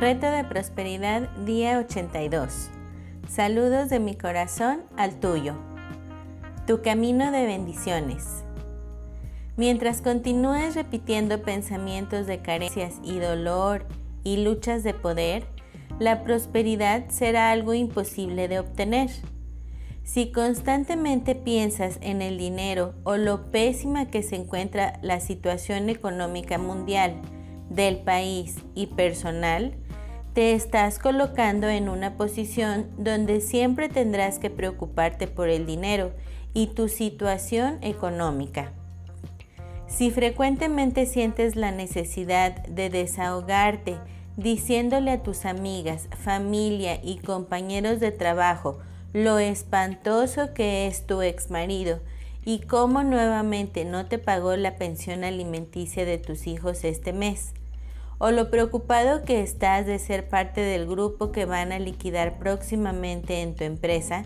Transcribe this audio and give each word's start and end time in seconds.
Reto 0.00 0.30
de 0.30 0.44
Prosperidad, 0.44 1.28
día 1.44 1.76
82. 1.80 2.70
Saludos 3.28 3.88
de 3.88 3.98
mi 3.98 4.14
corazón 4.14 4.82
al 4.96 5.18
tuyo. 5.18 5.54
Tu 6.68 6.82
camino 6.82 7.32
de 7.32 7.46
bendiciones. 7.46 8.44
Mientras 9.56 10.00
continúes 10.00 10.76
repitiendo 10.76 11.42
pensamientos 11.42 12.28
de 12.28 12.38
carencias 12.38 13.00
y 13.02 13.18
dolor 13.18 13.86
y 14.22 14.36
luchas 14.36 14.84
de 14.84 14.94
poder, 14.94 15.48
la 15.98 16.22
prosperidad 16.22 17.08
será 17.08 17.50
algo 17.50 17.74
imposible 17.74 18.46
de 18.46 18.60
obtener. 18.60 19.10
Si 20.04 20.30
constantemente 20.30 21.34
piensas 21.34 21.98
en 22.02 22.22
el 22.22 22.38
dinero 22.38 22.94
o 23.02 23.16
lo 23.16 23.50
pésima 23.50 24.06
que 24.06 24.22
se 24.22 24.36
encuentra 24.36 25.00
la 25.02 25.18
situación 25.18 25.88
económica 25.88 26.56
mundial, 26.56 27.20
del 27.70 27.98
país 27.98 28.56
y 28.74 28.86
personal, 28.86 29.74
te 30.34 30.52
estás 30.52 30.98
colocando 30.98 31.68
en 31.68 31.88
una 31.88 32.16
posición 32.16 32.88
donde 32.96 33.40
siempre 33.40 33.88
tendrás 33.88 34.38
que 34.38 34.50
preocuparte 34.50 35.26
por 35.26 35.48
el 35.48 35.66
dinero 35.66 36.12
y 36.54 36.68
tu 36.68 36.88
situación 36.88 37.78
económica. 37.82 38.72
Si 39.86 40.10
frecuentemente 40.10 41.06
sientes 41.06 41.56
la 41.56 41.70
necesidad 41.70 42.66
de 42.66 42.90
desahogarte 42.90 43.98
diciéndole 44.36 45.10
a 45.10 45.22
tus 45.22 45.44
amigas, 45.44 46.08
familia 46.16 47.00
y 47.02 47.18
compañeros 47.18 47.98
de 47.98 48.12
trabajo 48.12 48.78
lo 49.12 49.38
espantoso 49.38 50.52
que 50.54 50.86
es 50.86 51.06
tu 51.06 51.22
ex 51.22 51.50
marido 51.50 52.00
y 52.44 52.60
cómo 52.60 53.02
nuevamente 53.02 53.84
no 53.84 54.06
te 54.06 54.18
pagó 54.18 54.54
la 54.56 54.76
pensión 54.76 55.24
alimenticia 55.24 56.04
de 56.04 56.18
tus 56.18 56.46
hijos 56.46 56.84
este 56.84 57.12
mes, 57.12 57.52
o 58.18 58.30
lo 58.30 58.50
preocupado 58.50 59.24
que 59.24 59.42
estás 59.42 59.86
de 59.86 59.98
ser 59.98 60.28
parte 60.28 60.60
del 60.60 60.86
grupo 60.86 61.32
que 61.32 61.44
van 61.44 61.72
a 61.72 61.78
liquidar 61.78 62.38
próximamente 62.38 63.42
en 63.42 63.54
tu 63.54 63.64
empresa, 63.64 64.24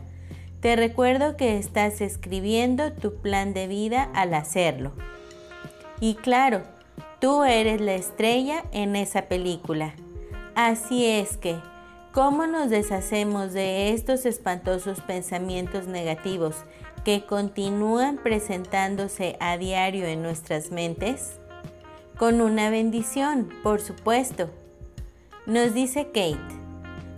te 0.60 0.76
recuerdo 0.76 1.36
que 1.36 1.58
estás 1.58 2.00
escribiendo 2.00 2.92
tu 2.92 3.16
plan 3.16 3.52
de 3.52 3.66
vida 3.66 4.10
al 4.14 4.32
hacerlo. 4.32 4.92
Y 6.00 6.14
claro, 6.14 6.62
tú 7.20 7.44
eres 7.44 7.80
la 7.80 7.94
estrella 7.94 8.64
en 8.72 8.96
esa 8.96 9.22
película. 9.22 9.94
Así 10.54 11.06
es 11.06 11.36
que, 11.36 11.56
¿cómo 12.12 12.46
nos 12.46 12.70
deshacemos 12.70 13.52
de 13.52 13.90
estos 13.90 14.24
espantosos 14.24 15.00
pensamientos 15.00 15.86
negativos 15.86 16.56
que 17.04 17.26
continúan 17.26 18.18
presentándose 18.18 19.36
a 19.40 19.58
diario 19.58 20.06
en 20.06 20.22
nuestras 20.22 20.70
mentes? 20.70 21.40
Con 22.18 22.40
una 22.40 22.70
bendición, 22.70 23.48
por 23.62 23.80
supuesto. 23.80 24.50
Nos 25.46 25.74
dice 25.74 26.06
Kate, 26.06 26.38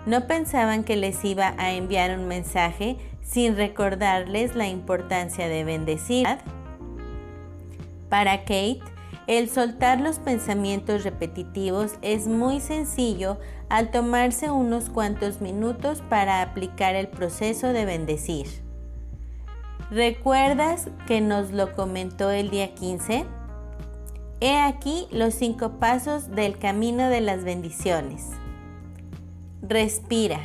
no 0.06 0.27
pensaban 0.27 0.84
que 0.84 0.97
les 0.97 1.25
iba 1.25 1.55
a 1.59 1.73
enviar 1.73 2.19
un 2.19 2.27
mensaje 2.27 2.97
sin 3.23 3.56
recordarles 3.56 4.55
la 4.55 4.69
importancia 4.69 5.48
de 5.48 5.64
bendecir. 5.64 6.27
Para 8.09 8.41
Kate, 8.41 8.81
el 9.27 9.48
soltar 9.48 10.01
los 10.01 10.19
pensamientos 10.19 11.03
repetitivos 11.03 11.95
es 12.03 12.27
muy 12.27 12.61
sencillo 12.61 13.39
al 13.69 13.91
tomarse 13.91 14.51
unos 14.51 14.91
cuantos 14.91 15.41
minutos 15.41 16.03
para 16.08 16.42
aplicar 16.42 16.95
el 16.95 17.08
proceso 17.08 17.69
de 17.69 17.86
bendecir. 17.86 18.47
¿Recuerdas 19.91 20.89
que 21.06 21.20
nos 21.20 21.51
lo 21.51 21.75
comentó 21.75 22.31
el 22.31 22.51
día 22.51 22.75
15? 22.75 23.25
He 24.41 24.59
aquí 24.59 25.07
los 25.11 25.35
cinco 25.35 25.79
pasos 25.79 26.31
del 26.31 26.59
camino 26.59 27.09
de 27.09 27.21
las 27.21 27.45
bendiciones. 27.45 28.31
Respira. 29.63 30.41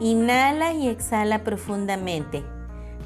Inhala 0.00 0.72
y 0.74 0.88
exhala 0.88 1.44
profundamente 1.44 2.42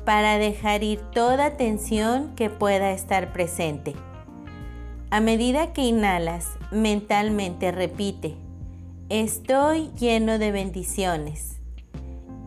para 0.05 0.39
dejar 0.39 0.83
ir 0.83 1.01
toda 1.13 1.57
tensión 1.57 2.35
que 2.35 2.51
pueda 2.51 2.93
estar 2.93 3.33
presente. 3.33 3.95
A 5.11 5.21
medida 5.21 5.73
que 5.73 5.83
inhalas, 5.83 6.49
mentalmente 6.71 7.71
repite, 7.71 8.35
estoy 9.09 9.91
lleno 9.99 10.39
de 10.39 10.53
bendiciones. 10.53 11.59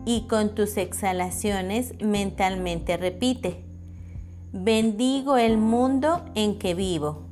Y 0.04 0.22
con 0.22 0.54
tus 0.54 0.76
exhalaciones 0.76 1.94
mentalmente 2.00 2.96
repite, 2.96 3.64
bendigo 4.52 5.36
el 5.36 5.58
mundo 5.58 6.24
en 6.34 6.58
que 6.58 6.74
vivo. 6.74 7.22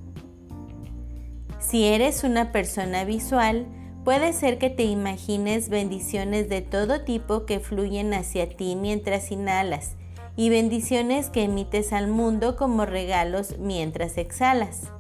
Si 1.67 1.87
eres 1.87 2.25
una 2.25 2.53
persona 2.53 3.05
visual, 3.05 3.67
puede 4.05 4.35
ser 4.35 4.59
que 4.59 4.69
te 4.69 4.85
imagines 4.85 5.71
bendiciones 5.71 6.51
de 6.51 6.61
todo 6.61 7.05
tipo 7.05 7.47
que 7.47 7.59
fluyen 7.59 8.13
hacia 8.13 8.51
ti 8.51 8.77
mientras 8.77 9.33
inhalas 9.33 9.97
y 10.37 10.51
bendiciones 10.51 11.31
que 11.31 11.45
emites 11.45 11.95
al 11.95 12.09
mundo 12.09 12.57
como 12.57 12.85
regalos 12.85 13.57
mientras 13.59 14.19
exhalas. 14.19 14.93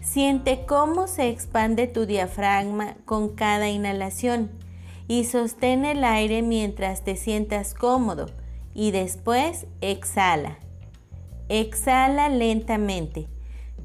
Siente 0.00 0.64
cómo 0.64 1.08
se 1.08 1.28
expande 1.28 1.88
tu 1.88 2.06
diafragma 2.06 2.94
con 3.04 3.30
cada 3.30 3.68
inhalación 3.68 4.52
y 5.08 5.24
sostén 5.24 5.84
el 5.84 6.04
aire 6.04 6.42
mientras 6.42 7.02
te 7.02 7.16
sientas 7.16 7.74
cómodo 7.74 8.26
y 8.74 8.92
después 8.92 9.66
exhala. 9.80 10.60
Exhala 11.48 12.28
lentamente 12.28 13.28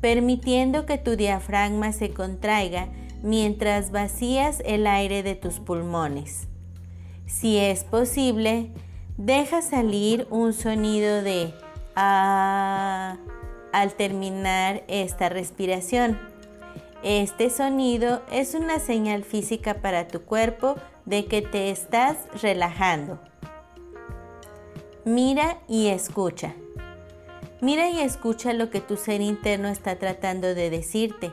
permitiendo 0.01 0.85
que 0.85 0.97
tu 0.97 1.15
diafragma 1.15 1.91
se 1.91 2.11
contraiga 2.11 2.89
mientras 3.23 3.91
vacías 3.91 4.61
el 4.65 4.87
aire 4.87 5.23
de 5.23 5.35
tus 5.35 5.59
pulmones. 5.59 6.47
Si 7.25 7.57
es 7.57 7.83
posible, 7.83 8.71
deja 9.17 9.61
salir 9.61 10.27
un 10.29 10.53
sonido 10.53 11.21
de 11.23 11.53
ah 11.95 13.17
al 13.71 13.93
terminar 13.93 14.83
esta 14.87 15.29
respiración. 15.29 16.19
Este 17.03 17.49
sonido 17.49 18.23
es 18.31 18.55
una 18.55 18.79
señal 18.79 19.23
física 19.23 19.75
para 19.75 20.07
tu 20.07 20.23
cuerpo 20.23 20.75
de 21.05 21.25
que 21.25 21.41
te 21.41 21.69
estás 21.69 22.17
relajando. 22.41 23.19
Mira 25.05 25.59
y 25.67 25.87
escucha. 25.87 26.55
Mira 27.59 27.89
y 27.89 27.99
escucha 27.99 28.53
lo 28.53 28.69
que 28.69 28.81
tu 28.81 28.97
ser 28.97 29.21
interno 29.21 29.67
está 29.67 29.97
tratando 29.97 30.53
de 30.53 30.69
decirte. 30.69 31.31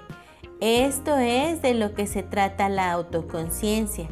Esto 0.61 1.19
es 1.19 1.61
de 1.61 1.75
lo 1.75 1.95
que 1.95 2.07
se 2.07 2.23
trata 2.23 2.71
la 2.71 2.93
autoconciencia. 2.93 4.09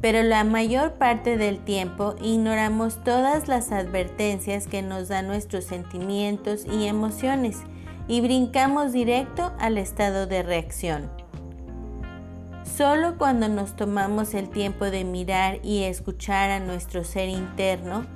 Pero 0.00 0.22
la 0.22 0.44
mayor 0.44 0.94
parte 0.94 1.36
del 1.36 1.58
tiempo 1.64 2.14
ignoramos 2.22 3.02
todas 3.02 3.48
las 3.48 3.72
advertencias 3.72 4.66
que 4.66 4.82
nos 4.82 5.08
dan 5.08 5.26
nuestros 5.26 5.64
sentimientos 5.64 6.66
y 6.66 6.86
emociones 6.86 7.56
y 8.06 8.20
brincamos 8.20 8.92
directo 8.92 9.52
al 9.58 9.78
estado 9.78 10.26
de 10.26 10.42
reacción. 10.42 11.10
Solo 12.62 13.16
cuando 13.18 13.48
nos 13.48 13.74
tomamos 13.74 14.34
el 14.34 14.50
tiempo 14.50 14.84
de 14.84 15.04
mirar 15.04 15.58
y 15.64 15.82
escuchar 15.84 16.50
a 16.50 16.60
nuestro 16.60 17.02
ser 17.02 17.28
interno, 17.28 18.06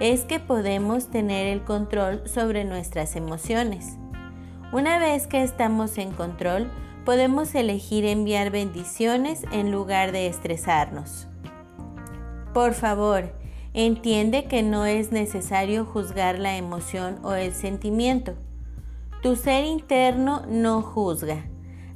es 0.00 0.24
que 0.24 0.40
podemos 0.40 1.08
tener 1.08 1.46
el 1.46 1.62
control 1.62 2.22
sobre 2.26 2.64
nuestras 2.64 3.16
emociones. 3.16 3.96
Una 4.72 4.98
vez 4.98 5.26
que 5.26 5.42
estamos 5.42 5.98
en 5.98 6.12
control, 6.12 6.70
podemos 7.04 7.54
elegir 7.54 8.04
enviar 8.04 8.50
bendiciones 8.50 9.44
en 9.52 9.70
lugar 9.70 10.12
de 10.12 10.26
estresarnos. 10.26 11.28
Por 12.54 12.74
favor, 12.74 13.32
entiende 13.74 14.44
que 14.44 14.62
no 14.62 14.86
es 14.86 15.12
necesario 15.12 15.84
juzgar 15.84 16.38
la 16.38 16.56
emoción 16.56 17.18
o 17.22 17.34
el 17.34 17.52
sentimiento. 17.52 18.34
Tu 19.22 19.36
ser 19.36 19.64
interno 19.64 20.42
no 20.48 20.82
juzga. 20.82 21.44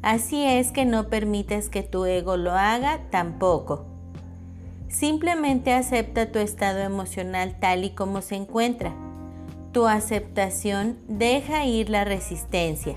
Así 0.03 0.45
es 0.45 0.71
que 0.71 0.85
no 0.85 1.09
permitas 1.09 1.69
que 1.69 1.83
tu 1.83 2.05
ego 2.05 2.37
lo 2.37 2.53
haga 2.53 3.01
tampoco. 3.11 3.96
Simplemente 4.89 5.73
acepta 5.73 6.33
tu 6.33 6.39
estado 6.39 6.81
emocional 6.81 7.57
tal 7.61 7.85
y 7.85 7.91
como 7.91 8.23
se 8.23 8.37
encuentra. 8.37 8.95
Tu 9.73 9.87
aceptación 9.87 10.99
deja 11.09 11.65
ir 11.67 11.91
la 11.91 12.05
resistencia 12.05 12.97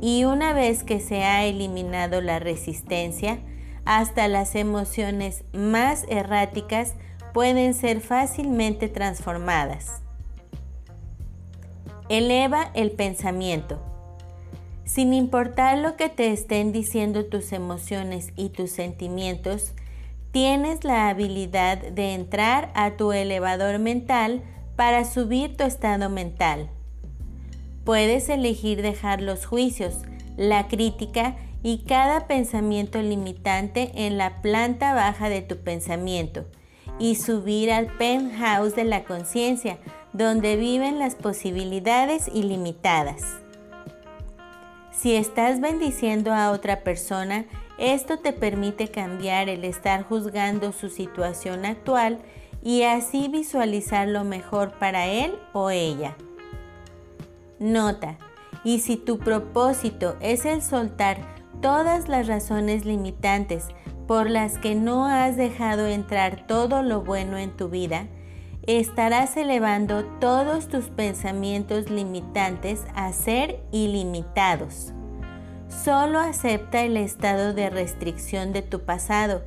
y 0.00 0.24
una 0.24 0.52
vez 0.52 0.84
que 0.84 1.00
se 1.00 1.24
ha 1.24 1.44
eliminado 1.44 2.20
la 2.20 2.38
resistencia, 2.38 3.38
hasta 3.84 4.28
las 4.28 4.54
emociones 4.54 5.44
más 5.52 6.04
erráticas 6.08 6.94
pueden 7.32 7.74
ser 7.74 8.00
fácilmente 8.00 8.88
transformadas. 8.88 10.02
Eleva 12.08 12.70
el 12.74 12.90
pensamiento. 12.90 13.80
Sin 14.84 15.14
importar 15.14 15.78
lo 15.78 15.96
que 15.96 16.10
te 16.10 16.30
estén 16.32 16.70
diciendo 16.70 17.24
tus 17.24 17.52
emociones 17.52 18.32
y 18.36 18.50
tus 18.50 18.70
sentimientos, 18.70 19.72
tienes 20.34 20.82
la 20.82 21.10
habilidad 21.10 21.78
de 21.78 22.12
entrar 22.12 22.72
a 22.74 22.96
tu 22.96 23.12
elevador 23.12 23.78
mental 23.78 24.42
para 24.74 25.04
subir 25.04 25.56
tu 25.56 25.62
estado 25.62 26.10
mental. 26.10 26.68
Puedes 27.84 28.28
elegir 28.28 28.82
dejar 28.82 29.22
los 29.22 29.46
juicios, 29.46 29.94
la 30.36 30.66
crítica 30.66 31.36
y 31.62 31.84
cada 31.84 32.26
pensamiento 32.26 33.00
limitante 33.00 33.92
en 33.94 34.18
la 34.18 34.42
planta 34.42 34.92
baja 34.92 35.28
de 35.28 35.40
tu 35.40 35.58
pensamiento 35.58 36.46
y 36.98 37.14
subir 37.14 37.70
al 37.70 37.86
penthouse 37.96 38.74
de 38.74 38.82
la 38.82 39.04
conciencia, 39.04 39.78
donde 40.12 40.56
viven 40.56 40.98
las 40.98 41.14
posibilidades 41.14 42.26
ilimitadas. 42.26 43.22
Si 44.90 45.14
estás 45.14 45.60
bendiciendo 45.60 46.34
a 46.34 46.50
otra 46.50 46.82
persona, 46.82 47.44
esto 47.78 48.18
te 48.18 48.32
permite 48.32 48.88
cambiar 48.88 49.48
el 49.48 49.64
estar 49.64 50.04
juzgando 50.04 50.72
su 50.72 50.88
situación 50.88 51.64
actual 51.64 52.20
y 52.62 52.82
así 52.82 53.28
visualizar 53.28 54.08
lo 54.08 54.24
mejor 54.24 54.72
para 54.78 55.06
él 55.06 55.36
o 55.52 55.70
ella. 55.70 56.16
Nota, 57.58 58.16
y 58.64 58.80
si 58.80 58.96
tu 58.96 59.18
propósito 59.18 60.16
es 60.20 60.44
el 60.44 60.62
soltar 60.62 61.18
todas 61.60 62.08
las 62.08 62.26
razones 62.26 62.84
limitantes 62.84 63.68
por 64.06 64.28
las 64.28 64.58
que 64.58 64.74
no 64.74 65.06
has 65.06 65.36
dejado 65.36 65.86
entrar 65.86 66.46
todo 66.46 66.82
lo 66.82 67.02
bueno 67.02 67.38
en 67.38 67.56
tu 67.56 67.68
vida, 67.68 68.06
estarás 68.66 69.36
elevando 69.36 70.04
todos 70.20 70.68
tus 70.68 70.86
pensamientos 70.86 71.90
limitantes 71.90 72.84
a 72.94 73.12
ser 73.12 73.62
ilimitados. 73.72 74.92
Solo 75.82 76.18
acepta 76.18 76.82
el 76.82 76.96
estado 76.96 77.52
de 77.52 77.68
restricción 77.68 78.52
de 78.52 78.62
tu 78.62 78.80
pasado 78.80 79.42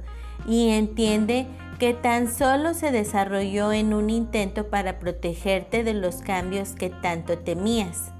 y 0.47 0.69
entiende 0.69 1.47
que 1.79 1.93
tan 1.93 2.31
solo 2.31 2.73
se 2.73 2.91
desarrolló 2.91 3.71
en 3.71 3.93
un 3.93 4.09
intento 4.09 4.67
para 4.67 4.99
protegerte 4.99 5.83
de 5.83 5.93
los 5.93 6.17
cambios 6.17 6.71
que 6.71 6.89
tanto 6.89 7.37
temías. 7.37 8.11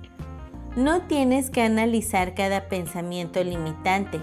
No 0.76 1.02
tienes 1.02 1.50
que 1.50 1.64
analizar 1.64 2.36
cada 2.36 2.70
pensamiento 2.70 3.44
limitante, 3.44 4.20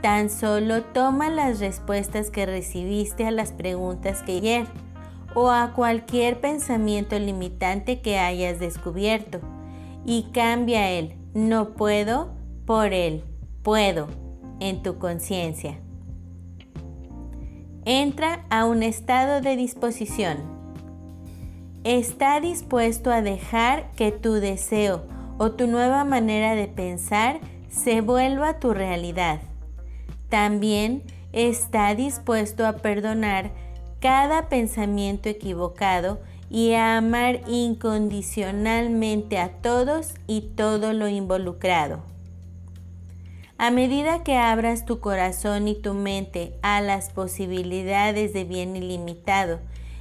tan 0.00 0.30
solo 0.30 0.82
toma 0.82 1.28
las 1.28 1.60
respuestas 1.60 2.30
que 2.30 2.46
recibiste 2.46 3.26
a 3.26 3.30
las 3.30 3.52
preguntas 3.52 4.22
que 4.22 4.38
ayer 4.38 4.66
o 5.34 5.50
a 5.50 5.72
cualquier 5.74 6.40
pensamiento 6.40 7.18
limitante 7.18 8.00
que 8.00 8.18
hayas 8.18 8.58
descubierto 8.58 9.40
y 10.04 10.24
cambia 10.32 10.90
el 10.90 11.14
no 11.34 11.70
puedo 11.74 12.39
por 12.66 12.92
el 12.92 13.24
puedo 13.62 14.08
en 14.60 14.82
tu 14.82 14.98
conciencia. 14.98 15.78
Entra 17.84 18.44
a 18.50 18.66
un 18.66 18.82
estado 18.82 19.40
de 19.40 19.56
disposición. 19.56 20.38
Está 21.82 22.40
dispuesto 22.40 23.10
a 23.10 23.22
dejar 23.22 23.90
que 23.92 24.12
tu 24.12 24.34
deseo 24.34 25.02
o 25.38 25.52
tu 25.52 25.66
nueva 25.66 26.04
manera 26.04 26.54
de 26.54 26.68
pensar 26.68 27.40
se 27.70 28.02
vuelva 28.02 28.58
tu 28.58 28.74
realidad. 28.74 29.40
También 30.28 31.02
está 31.32 31.94
dispuesto 31.94 32.66
a 32.66 32.76
perdonar 32.76 33.50
cada 34.00 34.48
pensamiento 34.48 35.28
equivocado 35.28 36.20
y 36.50 36.72
a 36.72 36.98
amar 36.98 37.40
incondicionalmente 37.48 39.38
a 39.38 39.48
todos 39.62 40.14
y 40.26 40.42
todo 40.56 40.92
lo 40.92 41.08
involucrado. 41.08 42.09
A 43.62 43.70
medida 43.70 44.22
que 44.22 44.38
abras 44.38 44.86
tu 44.86 45.00
corazón 45.00 45.68
y 45.68 45.74
tu 45.74 45.92
mente 45.92 46.54
a 46.62 46.80
las 46.80 47.10
posibilidades 47.10 48.32
de 48.32 48.44
bien 48.44 48.74
ilimitado 48.74 49.60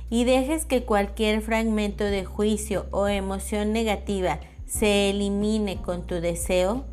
y 0.09 0.23
dejes 0.23 0.63
que 0.63 0.85
cualquier 0.85 1.41
fragmento 1.41 2.05
de 2.05 2.23
juicio 2.23 2.85
o 2.91 3.09
emoción 3.09 3.73
negativa 3.73 4.39
se 4.65 5.09
elimine 5.09 5.81
con 5.81 6.07
tu 6.07 6.21
deseo, 6.21 6.85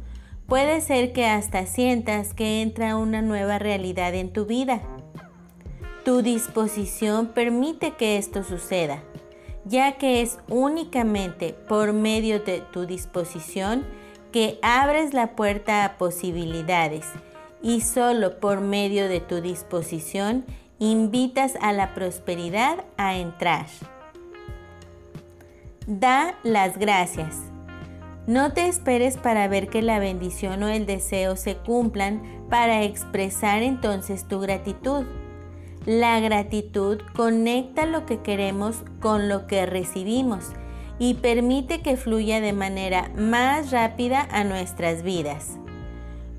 puede 0.49 0.81
ser 0.81 1.13
que 1.13 1.27
hasta 1.27 1.67
sientas 1.67 2.35
que 2.35 2.63
entra 2.63 2.97
una 2.97 3.23
nueva 3.23 3.61
realidad 3.61 4.13
en 4.17 4.33
tu 4.33 4.45
vida. 4.45 4.83
Tu 6.05 6.21
disposición 6.21 7.29
permite 7.29 7.93
que 7.93 8.17
esto 8.17 8.43
suceda, 8.43 9.05
ya 9.67 9.99
que 9.99 10.21
es 10.21 10.41
únicamente 10.49 11.53
por 11.69 11.93
medio 11.93 12.41
de 12.41 12.61
tu 12.73 12.87
disposición 12.87 13.87
que 14.37 14.59
abres 14.61 15.15
la 15.15 15.29
puerta 15.29 15.87
a 15.87 15.97
posibilidades 15.97 17.07
y 17.63 17.81
solo 17.81 18.39
por 18.39 18.61
medio 18.61 19.09
de 19.09 19.21
tu 19.21 19.41
disposición 19.41 20.45
invitas 20.79 21.55
a 21.63 21.73
la 21.73 21.95
prosperidad 21.95 22.85
a 22.99 23.17
entrar. 23.17 23.65
Da 25.87 26.35
las 26.43 26.77
gracias. 26.77 27.39
No 28.27 28.53
te 28.53 28.67
esperes 28.67 29.17
para 29.17 29.49
ver 29.49 29.69
que 29.69 29.81
la 29.81 29.99
bendición 29.99 30.63
o 30.65 30.69
el 30.69 30.85
deseo 30.85 31.37
se 31.37 31.57
cumplan 31.57 32.21
para 32.51 32.83
expresar 32.83 33.63
entonces 33.63 34.29
tu 34.29 34.39
gratitud. 34.39 35.07
La 35.87 36.21
gratitud 36.21 37.01
conecta 37.15 37.87
lo 37.87 38.05
que 38.05 38.21
queremos 38.21 38.85
con 39.01 39.31
lo 39.31 39.47
que 39.47 39.65
recibimos 39.65 40.51
y 40.99 41.15
permite 41.15 41.83
que 41.83 41.97
fluya 41.97 42.41
de 42.41 42.53
manera 42.53 43.11
más 43.17 43.71
rápida 43.71 44.27
a 44.31 44.45
nuestras 44.45 45.03
vidas. 45.03 45.59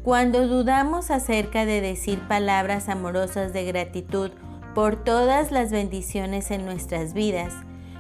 Cuando 0.04 0.48
dudamos 0.48 1.12
acerca 1.12 1.66
de 1.66 1.82
decir 1.82 2.20
palabras 2.28 2.90
amorosas 2.90 3.54
de 3.54 3.66
gratitud 3.66 4.32
por 4.74 5.04
todas 5.04 5.52
las 5.52 5.72
bendiciones 5.72 6.50
en 6.50 6.66
nuestras 6.66 7.14
vidas, 7.14 7.54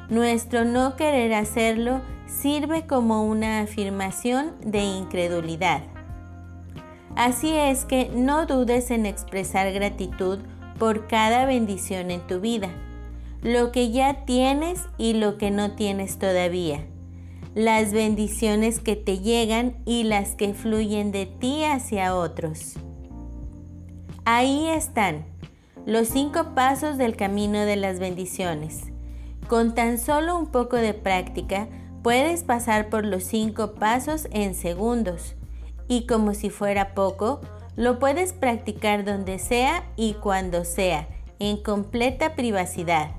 nuestro 0.10 0.64
no 0.64 0.96
querer 0.96 1.34
hacerlo 1.34 2.02
sirve 2.26 2.86
como 2.88 3.26
una 3.26 3.60
afirmación 3.60 4.54
de 4.64 4.84
incredulidad. 4.84 5.82
Así 7.16 7.52
es 7.54 7.84
que 7.84 8.10
no 8.14 8.46
dudes 8.46 8.92
en 8.92 9.06
expresar 9.06 9.74
gratitud 9.74 10.40
por 10.78 11.08
cada 11.08 11.46
bendición 11.46 12.12
en 12.12 12.22
tu 12.28 12.40
vida, 12.40 12.70
lo 13.42 13.72
que 13.72 13.92
ya 13.92 14.26
tienes 14.26 14.82
y 14.98 15.14
lo 15.14 15.38
que 15.38 15.52
no 15.52 15.72
tienes 15.72 16.18
todavía, 16.18 16.86
las 17.56 17.94
bendiciones 17.94 18.80
que 18.80 18.96
te 18.96 19.20
llegan 19.20 19.78
y 19.86 20.04
las 20.04 20.36
que 20.36 20.54
fluyen 20.54 21.12
de 21.12 21.26
ti 21.26 21.64
hacia 21.64 22.16
otros. 22.16 22.74
Ahí 24.26 24.68
están 24.68 25.26
los 25.86 26.10
cinco 26.10 26.54
pasos 26.54 26.98
del 26.98 27.16
camino 27.16 27.60
de 27.60 27.78
las 27.78 28.00
bendiciones. 28.00 28.92
Con 29.48 29.74
tan 29.74 29.98
solo 29.98 30.38
un 30.38 30.48
poco 30.48 30.76
de 30.76 30.94
práctica, 30.94 31.70
puedes 32.04 32.44
pasar 32.44 32.90
por 32.90 33.06
los 33.06 33.24
cinco 33.24 33.76
pasos 33.76 34.28
en 34.32 34.54
segundos 34.54 35.36
y 35.88 36.06
como 36.06 36.34
si 36.34 36.50
fuera 36.50 36.94
poco, 36.94 37.40
lo 37.78 38.00
puedes 38.00 38.34
practicar 38.34 39.06
donde 39.06 39.40
sea 39.40 39.84
y 39.96 40.16
cuando 40.16 40.66
sea, 40.66 41.08
en 41.40 41.64
completa 41.64 42.36
privacidad. 42.36 43.12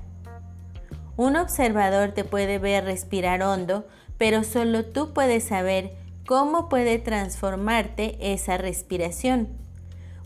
Un 1.19 1.35
observador 1.35 2.13
te 2.13 2.23
puede 2.23 2.59
ver 2.59 2.85
respirar 2.85 3.43
hondo, 3.43 3.85
pero 4.17 4.45
solo 4.45 4.85
tú 4.85 5.11
puedes 5.11 5.43
saber 5.43 5.91
cómo 6.25 6.69
puede 6.69 6.97
transformarte 6.97 8.15
esa 8.21 8.57
respiración. 8.57 9.49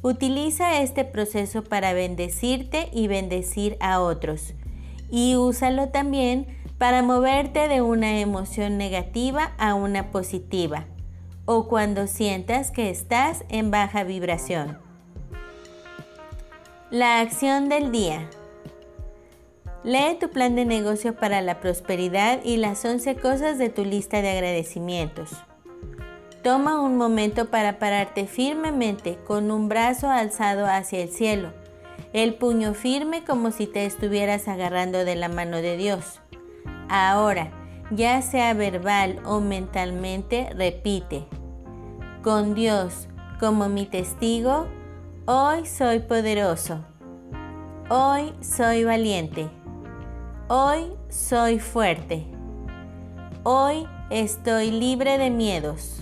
Utiliza 0.03 0.81
este 0.81 1.03
proceso 1.03 1.63
para 1.63 1.93
bendecirte 1.93 2.89
y 2.93 3.07
bendecir 3.07 3.75
a 3.79 4.01
otros 4.01 4.53
y 5.09 5.35
úsalo 5.35 5.89
también 5.89 6.59
para 6.77 7.01
moverte 7.01 7.67
de 7.67 7.81
una 7.81 8.19
emoción 8.19 8.77
negativa 8.77 9.53
a 9.57 9.73
una 9.73 10.11
positiva 10.11 10.85
o 11.45 11.67
cuando 11.67 12.05
sientas 12.05 12.69
que 12.69 12.91
estás 12.91 13.45
en 13.49 13.71
baja 13.71 14.03
vibración. 14.03 14.77
La 16.91 17.19
acción 17.19 17.67
del 17.67 17.91
día. 17.91 18.29
Lee 19.83 20.17
tu 20.19 20.29
plan 20.29 20.55
de 20.55 20.65
negocio 20.65 21.15
para 21.15 21.41
la 21.41 21.59
prosperidad 21.59 22.39
y 22.43 22.57
las 22.57 22.83
11 22.85 23.15
cosas 23.15 23.57
de 23.57 23.69
tu 23.69 23.83
lista 23.83 24.21
de 24.21 24.31
agradecimientos. 24.31 25.31
Toma 26.41 26.81
un 26.81 26.97
momento 26.97 27.49
para 27.49 27.79
pararte 27.79 28.27
firmemente 28.27 29.17
con 29.25 29.51
un 29.51 29.69
brazo 29.69 30.09
alzado 30.09 30.65
hacia 30.65 31.01
el 31.01 31.09
cielo 31.09 31.63
el 32.13 32.35
puño 32.35 32.75
firme 32.75 33.23
como 33.23 33.49
si 33.51 33.65
te 33.65 33.85
estuvieras 33.85 34.47
agarrando 34.47 35.03
de 35.03 35.15
la 35.15 35.29
mano 35.29 35.57
de 35.57 35.77
Dios. 35.77 36.21
Ahora, 36.87 37.51
ya 37.89 38.21
sea 38.21 38.53
verbal 38.53 39.19
o 39.25 39.39
mentalmente, 39.39 40.49
repite, 40.55 41.25
con 42.21 42.53
Dios 42.53 43.09
como 43.39 43.67
mi 43.67 43.85
testigo, 43.85 44.67
hoy 45.25 45.65
soy 45.65 45.99
poderoso, 45.99 46.85
hoy 47.89 48.31
soy 48.41 48.83
valiente, 48.83 49.49
hoy 50.49 50.91
soy 51.09 51.59
fuerte, 51.59 52.25
hoy 53.43 53.87
estoy 54.09 54.71
libre 54.71 55.17
de 55.17 55.29
miedos, 55.29 56.01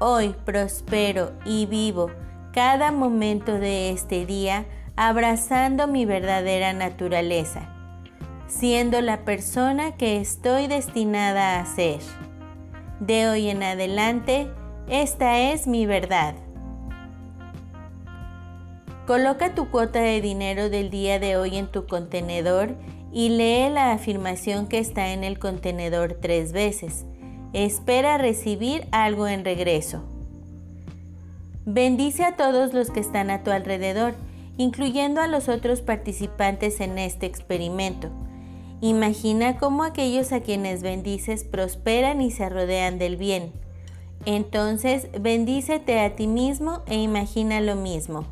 hoy 0.00 0.34
prospero 0.44 1.32
y 1.46 1.64
vivo 1.66 2.10
cada 2.52 2.92
momento 2.92 3.54
de 3.54 3.90
este 3.90 4.26
día 4.26 4.66
abrazando 4.96 5.86
mi 5.86 6.04
verdadera 6.04 6.74
naturaleza, 6.74 7.68
siendo 8.48 9.00
la 9.00 9.24
persona 9.24 9.96
que 9.96 10.20
estoy 10.20 10.66
destinada 10.66 11.58
a 11.58 11.64
ser. 11.64 12.00
De 13.00 13.28
hoy 13.28 13.48
en 13.48 13.62
adelante, 13.62 14.50
esta 14.88 15.38
es 15.38 15.66
mi 15.66 15.86
verdad. 15.86 16.34
Coloca 19.06 19.54
tu 19.54 19.70
cuota 19.70 20.00
de 20.00 20.20
dinero 20.20 20.68
del 20.68 20.90
día 20.90 21.18
de 21.18 21.36
hoy 21.36 21.56
en 21.56 21.66
tu 21.66 21.86
contenedor 21.86 22.76
y 23.12 23.28
lee 23.28 23.68
la 23.70 23.92
afirmación 23.92 24.66
que 24.66 24.78
está 24.78 25.12
en 25.12 25.22
el 25.22 25.38
contenedor 25.38 26.18
tres 26.20 26.52
veces. 26.52 27.04
Espera 27.52 28.16
recibir 28.18 28.86
algo 28.90 29.28
en 29.28 29.44
regreso. 29.44 30.02
Bendice 31.66 32.24
a 32.24 32.36
todos 32.36 32.72
los 32.72 32.90
que 32.90 33.00
están 33.00 33.30
a 33.30 33.44
tu 33.44 33.50
alrededor, 33.50 34.14
incluyendo 34.56 35.20
a 35.20 35.28
los 35.28 35.48
otros 35.48 35.80
participantes 35.80 36.80
en 36.80 36.98
este 36.98 37.26
experimento. 37.26 38.10
Imagina 38.80 39.58
cómo 39.58 39.84
aquellos 39.84 40.32
a 40.32 40.40
quienes 40.40 40.82
bendices 40.82 41.44
prosperan 41.44 42.20
y 42.20 42.30
se 42.30 42.48
rodean 42.48 42.98
del 42.98 43.16
bien. 43.16 43.52
Entonces, 44.24 45.08
bendícete 45.20 46.00
a 46.00 46.16
ti 46.16 46.26
mismo 46.26 46.82
e 46.86 46.96
imagina 46.96 47.60
lo 47.60 47.76
mismo. 47.76 48.26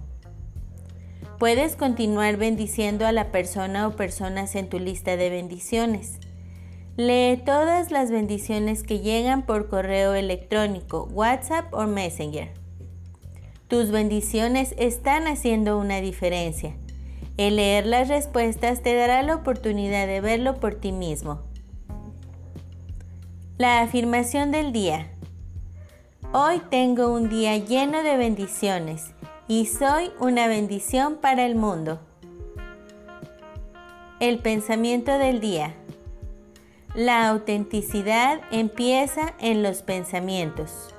Puedes 1.40 1.75
continuar 1.75 2.37
bendiciendo 2.37 3.06
a 3.06 3.12
la 3.12 3.32
persona 3.32 3.88
o 3.88 3.97
personas 3.97 4.54
en 4.56 4.68
tu 4.68 4.78
lista 4.78 5.16
de 5.16 5.30
bendiciones. 5.30 6.18
Lee 6.99 7.40
todas 7.47 7.90
las 7.90 8.11
bendiciones 8.11 8.82
que 8.82 9.00
llegan 9.00 9.47
por 9.47 9.70
correo 9.70 10.12
electrónico, 10.12 11.09
WhatsApp 11.11 11.73
o 11.73 11.87
Messenger. 11.87 12.52
Tus 13.68 13.90
bendiciones 13.90 14.75
están 14.76 15.26
haciendo 15.26 15.78
una 15.78 16.02
diferencia. 16.02 16.76
El 17.38 17.56
leer 17.56 17.87
las 17.87 18.09
respuestas 18.09 18.82
te 18.82 18.94
dará 18.94 19.23
la 19.23 19.37
oportunidad 19.37 20.06
de 20.06 20.20
verlo 20.20 20.61
por 20.61 20.75
ti 20.75 20.92
mismo. 20.92 21.40
La 23.56 23.80
afirmación 23.80 24.50
del 24.50 24.73
día. 24.73 25.11
Hoy 26.35 26.61
tengo 26.68 27.11
un 27.11 27.30
día 27.30 27.56
lleno 27.56 28.02
de 28.02 28.18
bendiciones 28.18 29.14
y 29.50 29.66
soy 29.66 30.12
una 30.21 30.47
bendición 30.47 31.16
para 31.16 31.45
el 31.45 31.57
mundo. 31.57 31.99
El 34.21 34.38
pensamiento 34.38 35.19
del 35.19 35.40
día. 35.40 35.75
La 36.95 37.28
autenticidad 37.28 38.42
empieza 38.52 39.35
en 39.40 39.64
los 39.64 39.83
pensamientos. 39.83 40.95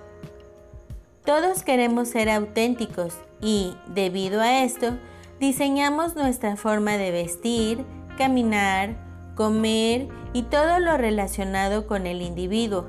Todos 1.24 1.64
queremos 1.64 2.10
ser 2.10 2.30
auténticos 2.30 3.14
y, 3.40 3.74
debido 3.88 4.42
a 4.42 4.64
esto, 4.66 4.98
diseñamos 5.40 6.18
nuestra 6.18 6.58
forma 6.58 6.98
de 6.98 7.12
vestir, 7.12 7.86
caminar, 8.18 8.98
comer 9.38 10.10
y 10.34 10.44
todo 10.44 10.80
lo 10.80 10.98
relacionado 10.98 11.88
con 11.88 12.06
el 12.06 12.22
individuo. 12.22 12.88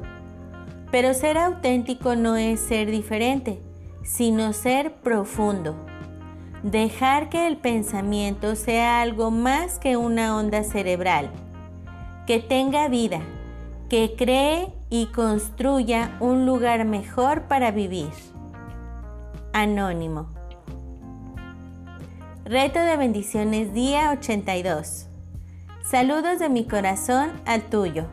Pero 0.91 1.15
ser 1.15 1.39
auténtico 1.39 2.17
no 2.17 2.37
es 2.37 2.59
ser 2.59 2.91
diferente, 2.91 3.61
sino 4.05 4.53
ser 4.53 4.95
profundo. 4.95 5.77
Dejar 6.63 7.29
que 7.29 7.47
el 7.47 7.57
pensamiento 7.57 8.55
sea 8.55 9.01
algo 9.01 9.31
más 9.31 9.79
que 9.79 9.97
una 9.97 10.37
onda 10.37 10.63
cerebral, 10.63 11.31
que 12.27 12.39
tenga 12.39 12.89
vida, 12.89 13.21
que 13.89 14.15
cree 14.17 14.73
y 14.91 15.07
construya 15.07 16.17
un 16.21 16.47
lugar 16.47 16.85
mejor 16.85 17.43
para 17.43 17.71
vivir. 17.71 18.11
Anónimo. 19.53 20.29
Reto 22.45 22.81
de 22.81 22.97
bendiciones 22.97 23.73
día 23.73 24.11
82. 24.13 25.07
Saludos 25.83 26.39
de 26.39 26.49
mi 26.49 26.65
corazón 26.65 27.33
al 27.45 27.63
tuyo. 27.63 28.07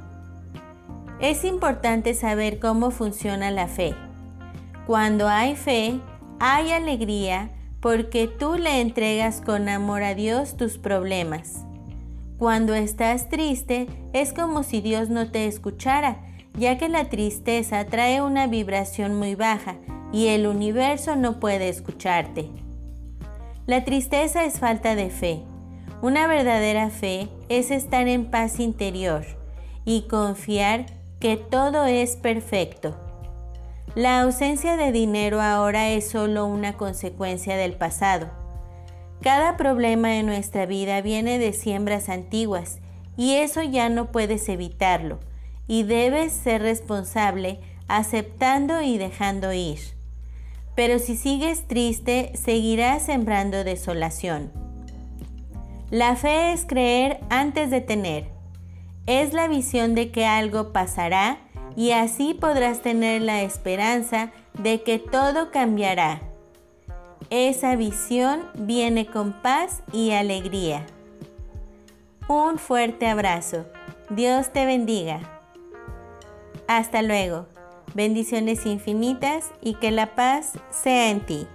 Es 1.20 1.44
importante 1.44 2.14
saber 2.14 2.60
cómo 2.60 2.92
funciona 2.92 3.52
la 3.52 3.68
fe. 3.68 3.96
Cuando 4.90 5.28
hay 5.28 5.56
fe, 5.56 6.00
hay 6.40 6.72
alegría 6.72 7.52
porque 7.80 8.28
tú 8.28 8.56
le 8.56 8.82
entregas 8.82 9.40
con 9.40 9.70
amor 9.70 10.02
a 10.02 10.16
Dios 10.16 10.58
tus 10.58 10.80
problemas. 10.80 11.64
Cuando 12.40 12.74
estás 12.74 13.30
triste, 13.30 13.86
es 14.14 14.34
como 14.34 14.64
si 14.64 14.82
Dios 14.82 15.10
no 15.10 15.30
te 15.30 15.46
escuchara, 15.46 16.18
ya 16.58 16.80
que 16.80 16.90
la 16.90 17.08
tristeza 17.08 17.86
trae 17.86 18.24
una 18.24 18.48
vibración 18.48 19.16
muy 19.16 19.36
baja 19.36 19.76
y 20.12 20.30
el 20.30 20.48
universo 20.48 21.16
no 21.16 21.40
puede 21.40 21.70
escucharte. 21.70 22.50
La 23.68 23.86
tristeza 23.86 24.44
es 24.44 24.58
falta 24.58 24.96
de 24.96 25.12
fe. 25.12 25.44
Una 26.02 26.26
verdadera 26.26 26.90
fe 26.90 27.30
es 27.48 27.70
estar 27.70 28.08
en 28.08 28.32
paz 28.32 28.60
interior 28.60 29.24
y 29.86 30.08
confiar 30.08 30.88
que 31.20 31.38
todo 31.38 31.86
es 31.86 32.16
perfecto. 32.16 33.09
La 33.96 34.22
ausencia 34.22 34.78
de 34.78 34.92
dinero 34.92 35.42
ahora 35.42 35.90
es 35.90 36.08
solo 36.08 36.46
una 36.46 36.74
consecuencia 36.74 37.58
del 37.58 37.74
pasado. 37.74 38.30
Cada 39.22 39.58
problema 39.58 40.18
en 40.18 40.28
nuestra 40.28 40.68
vida 40.68 41.02
viene 41.02 41.40
de 41.40 41.54
siembras 41.54 42.08
antiguas 42.08 42.78
y 43.18 43.36
eso 43.36 43.64
ya 43.64 43.90
no 43.90 44.12
puedes 44.12 44.48
evitarlo 44.48 45.20
y 45.68 45.84
debes 45.84 46.34
ser 46.34 46.62
responsable 46.62 47.60
aceptando 47.88 48.80
y 48.82 49.00
dejando 49.00 49.54
ir. 49.54 49.80
Pero 50.76 51.00
si 51.00 51.18
sigues 51.18 51.68
triste, 51.68 52.32
seguirás 52.36 53.02
sembrando 53.02 53.64
desolación. 53.64 54.52
La 55.90 56.16
fe 56.16 56.54
es 56.54 56.64
creer 56.66 57.20
antes 57.32 57.72
de 57.72 57.82
tener. 57.82 58.30
Es 59.08 59.34
la 59.34 59.48
visión 59.48 59.96
de 59.96 60.12
que 60.12 60.28
algo 60.28 60.72
pasará 60.72 61.40
y 61.80 61.94
así 61.94 62.34
podrás 62.34 62.82
tener 62.82 63.22
la 63.22 63.42
esperanza 63.42 64.34
de 64.52 64.84
que 64.84 65.00
todo 65.00 65.50
cambiará. 65.50 66.20
Esa 67.30 67.78
visión 67.78 68.42
viene 68.54 69.06
con 69.06 69.32
paz 69.32 69.82
y 69.94 70.12
alegría. 70.12 70.86
Un 72.28 72.60
fuerte 72.60 73.08
abrazo. 73.08 73.66
Dios 74.10 74.52
te 74.52 74.66
bendiga. 74.66 75.22
Hasta 76.68 77.02
luego. 77.02 77.48
Bendiciones 77.94 78.66
infinitas 78.66 79.50
y 79.62 79.76
que 79.76 79.92
la 79.92 80.16
paz 80.16 80.60
sea 80.72 81.10
en 81.12 81.26
ti. 81.26 81.48